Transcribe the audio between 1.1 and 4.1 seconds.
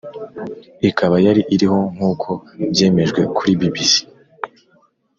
yari iriho nk' uko byemejwe kuri bbc